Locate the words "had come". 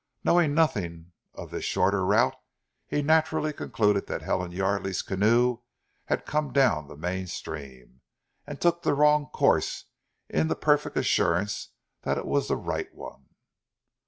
6.05-6.51